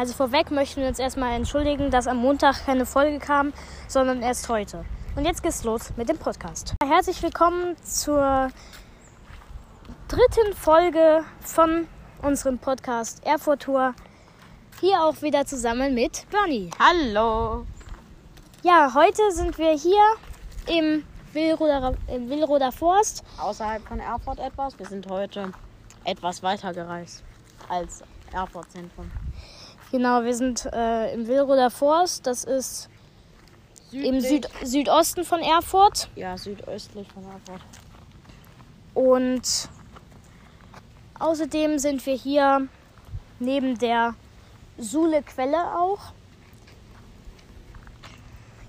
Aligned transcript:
Also 0.00 0.14
vorweg 0.14 0.50
möchten 0.50 0.80
wir 0.80 0.88
uns 0.88 0.98
erstmal 0.98 1.34
entschuldigen, 1.34 1.90
dass 1.90 2.06
am 2.06 2.16
Montag 2.16 2.64
keine 2.64 2.86
Folge 2.86 3.18
kam, 3.18 3.52
sondern 3.86 4.22
erst 4.22 4.48
heute. 4.48 4.86
Und 5.14 5.26
jetzt 5.26 5.42
geht's 5.42 5.62
los 5.62 5.92
mit 5.98 6.08
dem 6.08 6.16
Podcast. 6.16 6.74
Herzlich 6.82 7.22
willkommen 7.22 7.76
zur 7.84 8.50
dritten 10.08 10.54
Folge 10.54 11.22
von 11.40 11.86
unserem 12.22 12.58
Podcast 12.58 13.22
Erfurt 13.26 13.60
Tour. 13.64 13.94
Hier 14.80 15.02
auch 15.02 15.20
wieder 15.20 15.44
zusammen 15.44 15.92
mit 15.92 16.24
Bernie. 16.30 16.70
Hallo. 16.78 17.66
Ja, 18.62 18.94
heute 18.94 19.30
sind 19.32 19.58
wir 19.58 19.72
hier 19.72 20.00
im 20.66 21.04
Willroder, 21.34 21.94
im 22.06 22.30
Willroder 22.30 22.72
Forst. 22.72 23.22
Außerhalb 23.38 23.86
von 23.86 24.00
Erfurt 24.00 24.38
etwas. 24.38 24.78
Wir 24.78 24.86
sind 24.86 25.10
heute 25.10 25.52
etwas 26.04 26.42
weiter 26.42 26.72
gereist 26.72 27.22
als 27.68 28.02
Erfurt 28.32 28.70
Zentrum. 28.72 29.10
Genau, 29.90 30.22
wir 30.22 30.34
sind 30.34 30.66
äh, 30.72 31.12
im 31.12 31.26
Willroder 31.26 31.70
Forst. 31.70 32.26
Das 32.26 32.44
ist 32.44 32.88
im 33.90 34.20
Süd 34.20 34.48
Südosten 34.62 35.24
von 35.24 35.40
Erfurt. 35.40 36.08
Ja, 36.14 36.38
südöstlich 36.38 37.08
von 37.12 37.24
Erfurt. 37.24 37.62
Und 38.94 39.68
außerdem 41.18 41.80
sind 41.80 42.06
wir 42.06 42.14
hier 42.14 42.68
neben 43.40 43.78
der 43.78 44.14
Suhle-Quelle 44.78 45.76
auch. 45.76 46.12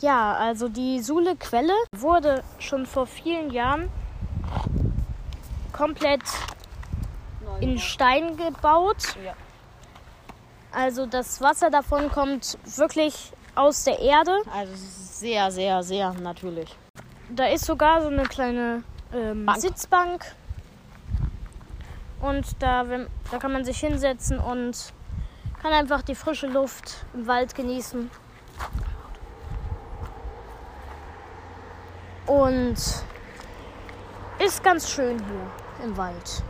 Ja, 0.00 0.34
also 0.34 0.68
die 0.68 1.00
Suhle-Quelle 1.00 1.74
wurde 1.96 2.44
schon 2.60 2.86
vor 2.86 3.06
vielen 3.06 3.50
Jahren 3.50 3.90
komplett 5.72 6.22
in 7.60 7.76
Stein 7.78 8.36
gebaut. 8.36 9.16
Ja. 9.24 9.34
Also 10.72 11.06
das 11.06 11.40
Wasser 11.40 11.70
davon 11.70 12.10
kommt 12.10 12.58
wirklich 12.76 13.32
aus 13.54 13.84
der 13.84 13.98
Erde. 13.98 14.42
Also 14.52 14.72
sehr, 14.76 15.50
sehr, 15.50 15.82
sehr 15.82 16.12
natürlich. 16.14 16.76
Da 17.30 17.46
ist 17.46 17.64
sogar 17.64 18.02
so 18.02 18.08
eine 18.08 18.24
kleine 18.24 18.82
ähm, 19.12 19.46
Bank. 19.46 19.60
Sitzbank. 19.60 20.24
Und 22.20 22.46
da, 22.60 22.88
wenn, 22.88 23.06
da 23.30 23.38
kann 23.38 23.52
man 23.52 23.64
sich 23.64 23.78
hinsetzen 23.80 24.38
und 24.38 24.92
kann 25.62 25.72
einfach 25.72 26.02
die 26.02 26.14
frische 26.14 26.46
Luft 26.46 27.04
im 27.14 27.26
Wald 27.26 27.54
genießen. 27.54 28.10
Und 32.26 32.76
ist 34.38 34.62
ganz 34.62 34.90
schön 34.90 35.18
hier 35.18 35.84
im 35.84 35.96
Wald. 35.96 36.42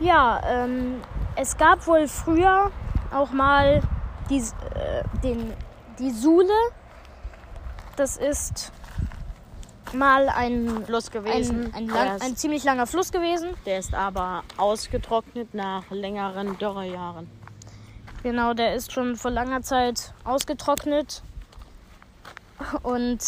Ja, 0.00 0.40
ähm, 0.46 1.00
es 1.36 1.56
gab 1.56 1.86
wohl 1.86 2.08
früher 2.08 2.70
auch 3.12 3.30
mal 3.30 3.82
die, 4.30 4.38
äh, 4.38 5.02
den, 5.22 5.52
die 5.98 6.10
Sule. 6.10 6.52
Das 7.96 8.16
ist 8.16 8.72
mal 9.92 10.28
ein, 10.28 10.84
Fluss 10.84 11.10
gewesen. 11.10 11.72
ein, 11.72 11.74
ein, 11.74 11.86
lang, 11.88 12.20
ein 12.20 12.36
ziemlich 12.36 12.64
langer 12.64 12.86
Fluss 12.86 13.12
gewesen. 13.12 13.50
der 13.64 13.78
ist 13.78 13.94
aber 13.94 14.42
ausgetrocknet 14.56 15.54
nach 15.54 15.84
längeren 15.90 16.58
Dürrejahren. 16.58 17.30
Genau, 18.22 18.54
der 18.54 18.74
ist 18.74 18.92
schon 18.92 19.16
vor 19.16 19.30
langer 19.30 19.62
Zeit 19.62 20.12
ausgetrocknet. 20.24 21.22
Und 22.82 23.20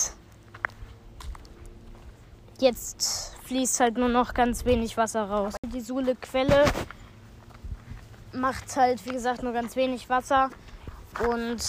jetzt 2.58 3.36
fließt 3.44 3.80
halt 3.80 3.98
nur 3.98 4.08
noch 4.08 4.34
ganz 4.34 4.64
wenig 4.64 4.96
Wasser 4.96 5.28
raus. 5.28 5.54
Die 5.62 5.80
Suhle-Quelle 5.80 6.64
macht 8.36 8.76
halt, 8.76 9.04
wie 9.06 9.10
gesagt, 9.10 9.42
nur 9.42 9.52
ganz 9.52 9.76
wenig 9.76 10.08
Wasser. 10.08 10.50
Und 11.28 11.62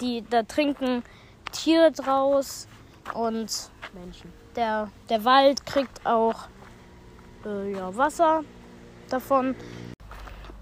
die, 0.00 0.24
da 0.28 0.42
trinken 0.42 1.02
Tiere 1.52 1.92
draus. 1.92 2.68
Und 3.14 3.70
Menschen. 3.94 4.32
der, 4.56 4.90
der 5.08 5.24
Wald 5.24 5.66
kriegt 5.66 6.04
auch 6.06 6.48
äh, 7.44 7.72
ja, 7.72 7.94
Wasser 7.96 8.44
davon. 9.08 9.54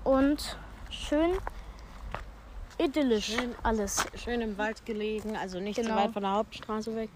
Und 0.04 0.56
schön 0.90 1.32
idyllisch 2.80 3.36
Schön. 3.36 3.54
alles. 3.62 4.06
Schön 4.16 4.40
im 4.40 4.56
Wald 4.58 4.84
gelegen, 4.86 5.36
also 5.36 5.60
nicht 5.60 5.76
Genau. 5.76 5.90
so 5.90 5.96
weit 5.96 6.12
von 6.12 6.22
der 6.22 6.32
Hauptstraße 6.32 6.96
weg. 6.96 7.10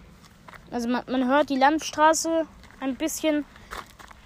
Also 0.70 0.88
man, 0.88 1.02
man 1.10 1.26
hört 1.26 1.50
die 1.50 1.56
Landstraße 1.56 2.46
ein 2.80 2.96
bisschen 2.96 3.44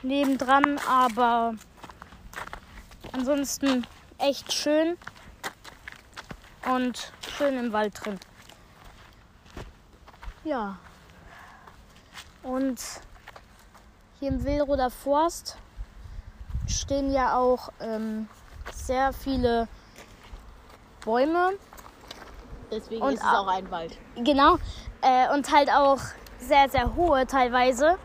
nebendran, 0.02 0.78
aber 0.88 1.54
ansonsten 3.18 3.84
echt 4.18 4.52
schön 4.52 4.96
und 6.72 7.12
schön 7.36 7.58
im 7.58 7.72
Wald 7.72 7.92
drin. 8.04 8.18
Ja. 10.44 10.78
Und 12.42 12.80
hier 14.20 14.28
im 14.28 14.44
Willroder 14.44 14.90
Forst 14.90 15.56
stehen 16.68 17.12
ja 17.12 17.36
auch 17.36 17.70
ähm, 17.80 18.28
sehr 18.72 19.12
viele 19.12 19.66
Bäume. 21.04 21.52
Deswegen 22.70 23.02
Und 23.02 23.14
ist 23.14 23.20
es 23.22 23.26
au- 23.26 23.42
auch 23.42 23.48
ein 23.48 23.70
Wald. 23.70 23.96
Genau. 24.16 24.58
Äh, 25.02 25.32
und 25.34 25.50
halt 25.52 25.70
auch 25.70 26.00
sehr, 26.38 26.68
sehr 26.68 26.94
hohe 26.94 27.26
teilweise. 27.26 27.98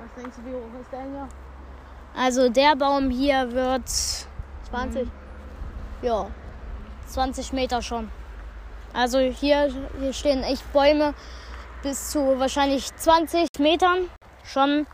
Was 0.00 0.14
denkst 0.22 0.36
du, 0.38 0.44
wie 0.50 0.54
hoch 0.54 0.80
ist 0.80 0.90
der 0.92 1.02
hier? 1.02 1.28
Also 2.16 2.48
der 2.48 2.74
Baum 2.76 3.10
hier 3.10 3.52
wird 3.52 3.88
20. 4.70 5.08
ja 6.02 6.26
20 7.08 7.52
Meter 7.52 7.82
schon. 7.82 8.10
Also 8.92 9.18
hier, 9.18 9.72
hier 9.98 10.12
stehen 10.12 10.42
echt 10.42 10.72
Bäume 10.72 11.14
bis 11.82 12.10
zu 12.10 12.38
wahrscheinlich 12.38 12.94
20 12.96 13.48
Metern. 13.58 14.08
Schon 14.44 14.86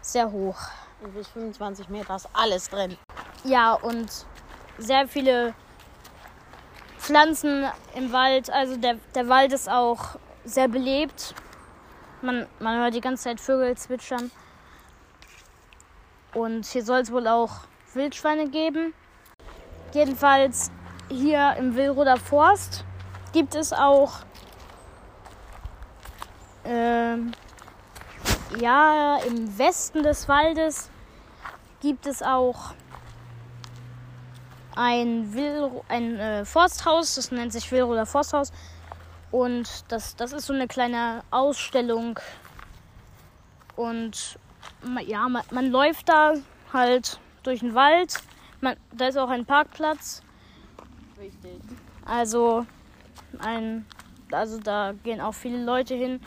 sehr 0.00 0.30
hoch. 0.30 0.58
Und 1.02 1.14
bis 1.14 1.28
25 1.28 1.88
Meter 1.88 2.16
ist 2.16 2.28
alles 2.32 2.68
drin. 2.68 2.96
Ja, 3.44 3.74
und 3.74 4.08
sehr 4.78 5.08
viele 5.08 5.54
Pflanzen 6.98 7.66
im 7.94 8.12
Wald. 8.12 8.50
Also 8.50 8.76
der, 8.76 8.96
der 9.14 9.28
Wald 9.28 9.52
ist 9.52 9.68
auch 9.68 10.16
sehr 10.44 10.68
belebt. 10.68 11.34
Man, 12.20 12.46
man 12.60 12.78
hört 12.78 12.94
die 12.94 13.00
ganze 13.00 13.24
Zeit 13.24 13.40
Vögel 13.40 13.76
zwitschern. 13.76 14.30
Und 16.34 16.64
hier 16.66 16.84
soll 16.84 17.00
es 17.00 17.12
wohl 17.12 17.26
auch 17.26 17.50
Wildschweine 17.94 18.48
geben. 18.48 18.94
Jedenfalls 19.92 20.70
hier 21.08 21.54
im 21.58 21.74
Willroder 21.76 22.16
Forst 22.16 22.84
gibt 23.32 23.54
es 23.54 23.72
auch 23.72 24.20
ähm, 26.64 27.32
ja 28.58 29.18
im 29.26 29.58
Westen 29.58 30.02
des 30.02 30.28
Waldes 30.28 30.90
gibt 31.80 32.06
es 32.06 32.22
auch 32.22 32.74
ein, 34.76 35.34
Will 35.34 35.70
ein 35.88 36.18
äh, 36.18 36.44
Forsthaus, 36.44 37.16
das 37.16 37.30
nennt 37.30 37.52
sich 37.52 37.70
Willroder 37.70 38.06
Forsthaus. 38.06 38.52
Und 39.30 39.84
das, 39.88 40.14
das 40.16 40.32
ist 40.32 40.46
so 40.46 40.52
eine 40.52 40.68
kleine 40.68 41.22
Ausstellung. 41.30 42.18
Und 43.76 44.38
ja, 45.06 45.28
man, 45.28 45.42
man 45.50 45.70
läuft 45.70 46.08
da 46.08 46.34
halt 46.72 47.18
durch 47.42 47.60
den 47.60 47.74
Wald. 47.74 48.14
Man, 48.62 48.76
da 48.92 49.08
ist 49.08 49.18
auch 49.18 49.28
ein 49.28 49.44
Parkplatz. 49.44 50.22
Richtig. 51.18 51.60
Also, 52.04 52.64
ein, 53.40 53.84
also 54.30 54.58
da 54.60 54.94
gehen 55.02 55.20
auch 55.20 55.34
viele 55.34 55.64
Leute 55.64 55.94
hin, 55.94 56.20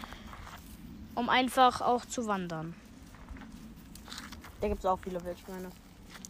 um 1.16 1.30
einfach 1.30 1.80
auch 1.80 2.06
zu 2.06 2.28
wandern. 2.28 2.76
Da 4.60 4.68
gibt 4.68 4.80
es 4.80 4.86
auch 4.86 5.00
viele 5.00 5.24
Wildschweine. 5.24 5.70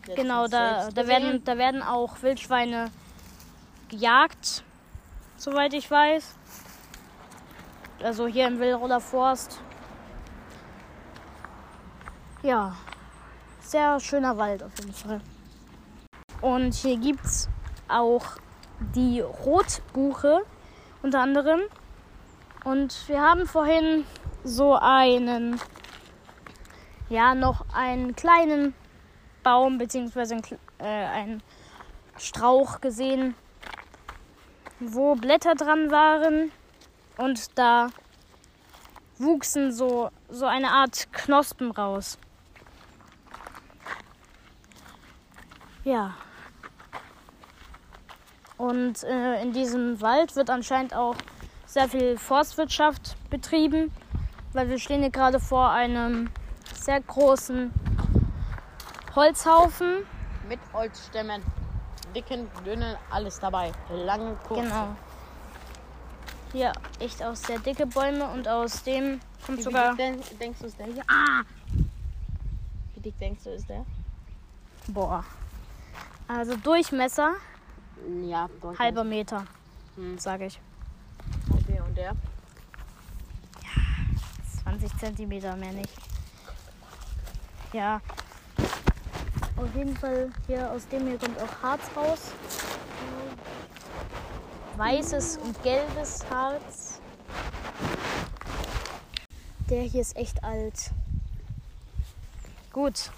Letztens 0.06 0.16
Genau, 0.16 0.48
da, 0.48 0.92
da, 0.92 1.08
werden, 1.08 1.44
da 1.44 1.58
werden 1.58 1.82
auch 1.82 2.22
Wildschweine 2.22 2.92
gejagt, 3.90 4.64
soweit 5.38 5.74
ich 5.74 5.90
weiß. 5.90 6.36
Also 8.04 8.28
hier 8.28 8.46
im 8.46 8.60
Willroder 8.60 9.00
Forst. 9.00 9.60
Ja, 12.44 12.76
sehr 13.62 14.00
schöner 14.00 14.38
Wald 14.38 14.62
auf 14.62 14.78
jeden 14.78 14.94
Fall. 14.94 15.22
Und 16.42 16.74
hier 16.74 16.98
gibt 16.98 17.26
es 17.26 17.50
auch 17.88 18.26
die 18.94 19.22
Rotbuche 19.22 20.42
unter 21.02 21.20
anderem. 21.22 21.62
Und 22.64 23.08
wir 23.08 23.22
haben 23.22 23.46
vorhin 23.46 24.06
so 24.44 24.76
einen, 24.76 25.60
ja, 27.10 27.36
noch 27.36 27.66
einen 27.74 28.16
kleinen 28.16 28.74
Baum 29.44 29.78
bzw. 29.78 30.20
Ein, 30.36 30.42
Kl- 30.42 30.58
äh, 30.80 30.84
einen 30.84 31.44
Strauch 32.18 32.82
gesehen, 32.82 33.36
wo 34.80 35.16
Blätter 35.16 35.56
dran 35.56 35.92
waren 35.92 36.52
und 37.18 37.58
da 37.58 37.90
wuchsen 39.18 39.72
so, 39.72 40.10
so 40.30 40.46
eine 40.46 40.72
Art 40.72 41.08
Knospen 41.14 41.72
raus. 41.72 42.18
Ja. 45.86 46.16
Und 48.58 49.04
äh, 49.04 49.42
in 49.42 49.54
diesem 49.54 50.02
Wald 50.02 50.36
wird 50.36 50.50
anscheinend 50.50 50.96
auch 50.96 51.16
sehr 51.68 51.88
viel 51.88 52.18
Forstwirtschaft 52.18 53.16
betrieben, 53.30 53.92
weil 54.54 54.68
wir 54.68 54.80
stehen 54.80 55.02
hier 55.02 55.12
gerade 55.12 55.40
vor 55.40 55.70
einem 55.70 56.30
sehr 56.74 57.02
großen 57.02 57.72
Holzhaufen. 59.16 60.06
Mit 60.50 60.60
Holzstämmen. 60.74 61.42
Dicken, 62.16 62.48
dünnen, 62.66 62.96
alles 63.12 63.40
dabei. 63.40 63.72
Lange, 63.92 64.36
kurze. 64.48 64.64
Genau. 64.64 64.96
Hier 66.52 66.72
echt 67.00 67.22
auch 67.22 67.36
sehr 67.36 67.60
dicke 67.60 67.86
Bäume 67.86 68.26
und 68.30 68.48
aus 68.48 68.82
dem 68.84 69.20
kommt 69.46 69.60
Wie 69.60 69.64
sogar. 69.64 69.90
dick 69.90 69.98
denk, 69.98 70.40
denkst 70.40 70.60
du 70.62 70.66
ist 70.66 70.80
der 70.80 70.86
hier? 70.88 71.04
Ah! 71.08 71.44
Wie 72.94 73.02
dick 73.02 73.20
denkst 73.20 73.44
du 73.44 73.50
ist 73.52 73.70
der? 73.70 73.86
Boah. 74.88 75.24
Also 76.28 76.56
Durchmesser 76.58 77.34
Ja, 78.26 78.48
Deutschland. 78.62 78.80
halber 78.80 79.04
Meter, 79.04 79.46
Hm. 79.96 80.18
sage 80.18 80.48
ich. 80.48 80.60
Okay, 81.52 81.80
und 81.82 81.96
der? 81.98 82.14
20 84.64 84.98
Zentimeter 84.98 85.56
mehr 85.56 85.72
nicht. 85.72 85.94
Ja. 87.72 88.02
Auf 89.58 89.74
jeden 89.76 89.96
Fall 89.96 90.32
hier 90.48 90.72
aus 90.72 90.88
dem 90.88 91.08
hier 91.08 91.18
kommt 91.18 91.40
auch 91.40 91.62
Harz 91.64 91.84
raus. 91.96 92.20
Weißes 94.78 95.38
und 95.38 95.62
gelbes 95.64 96.26
Harz. 96.30 97.00
Der 99.70 99.84
hier 99.84 100.02
ist 100.02 100.16
echt 100.18 100.44
alt. 100.44 100.92
Gut. 102.74 103.12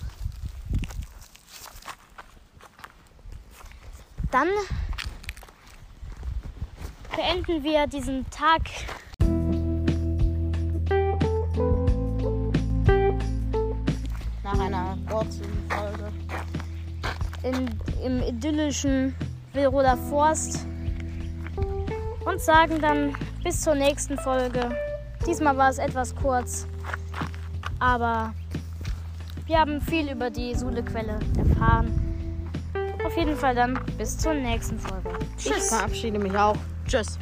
Dann 4.31 4.47
beenden 7.15 7.63
wir 7.63 7.88
diesen 7.88 8.29
Tag 8.29 8.62
Nach 14.44 14.59
einer 14.59 14.97
kurzen 15.09 15.45
Folge. 15.69 16.12
in, 17.44 17.69
im 18.03 18.21
idyllischen 18.21 19.15
Wilroder 19.53 19.97
Forst 20.09 20.65
und 22.25 22.41
sagen 22.41 22.79
dann 22.81 23.15
bis 23.44 23.62
zur 23.62 23.75
nächsten 23.75 24.18
Folge. 24.18 24.69
Diesmal 25.25 25.57
war 25.57 25.69
es 25.69 25.77
etwas 25.77 26.15
kurz, 26.15 26.68
aber 27.79 28.33
wir 29.45 29.59
haben 29.59 29.79
viel 29.81 30.12
über 30.12 30.29
die 30.29 30.53
Sulequelle 30.53 31.19
erfahren. 31.38 32.06
Auf 33.07 33.15
jeden 33.15 33.38
Fall 33.38 33.56
dann 33.56 33.80
bis 33.98 34.18
zur 34.18 34.33
nächsten 34.33 34.77
Folge. 34.77 35.18
Ich 35.38 35.50
verabschiede 35.50 36.19
mich 36.19 36.38
auch. 36.38 36.57
Tschüss. 36.86 37.18